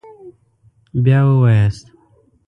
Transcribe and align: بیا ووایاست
بیا 1.03 1.19
ووایاست 1.27 1.85